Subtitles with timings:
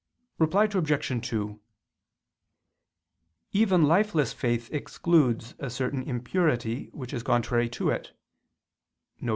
[0.39, 1.27] Reply Obj.
[1.29, 1.59] 2:
[3.51, 8.17] Even lifeless faith excludes a certain impurity which is contrary to it,
[9.19, 9.29] viz.